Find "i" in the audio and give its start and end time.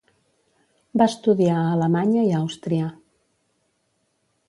2.31-2.35